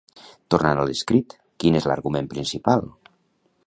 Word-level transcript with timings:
Tornant 0.55 0.81
a 0.83 0.85
l'escrit, 0.91 1.37
quin 1.65 1.79
és 1.81 1.87
l'argument 1.91 2.35
principal? 2.37 2.87